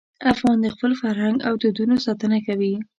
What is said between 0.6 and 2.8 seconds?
د خپل فرهنګ او دودونو ساتنه کوي.